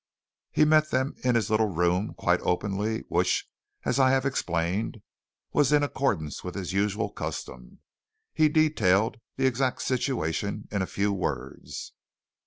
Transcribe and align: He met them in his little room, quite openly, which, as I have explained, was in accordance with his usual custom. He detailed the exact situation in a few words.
He 0.49 0.65
met 0.65 0.89
them 0.89 1.13
in 1.23 1.35
his 1.35 1.51
little 1.51 1.67
room, 1.71 2.15
quite 2.15 2.41
openly, 2.41 3.01
which, 3.07 3.45
as 3.85 3.99
I 3.99 4.09
have 4.09 4.25
explained, 4.25 5.03
was 5.53 5.71
in 5.71 5.83
accordance 5.83 6.43
with 6.43 6.55
his 6.55 6.73
usual 6.73 7.11
custom. 7.11 7.81
He 8.33 8.49
detailed 8.49 9.17
the 9.37 9.45
exact 9.45 9.83
situation 9.83 10.67
in 10.71 10.81
a 10.81 10.87
few 10.87 11.13
words. 11.13 11.93